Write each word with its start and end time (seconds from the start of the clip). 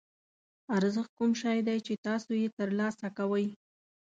ارزښت 0.77 1.11
کوم 1.19 1.31
شی 1.41 1.57
دی 1.67 1.77
چې 1.85 1.93
تاسو 2.05 2.29
یې 2.41 2.47
ترلاسه 2.57 3.07
کوئ. 3.17 3.47